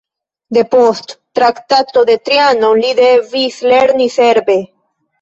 Depost 0.57 1.13
Traktato 1.41 2.05
de 2.11 2.17
Trianon 2.31 2.83
li 2.87 2.97
devis 3.05 3.63
lerni 3.71 4.13
serbe. 4.21 4.63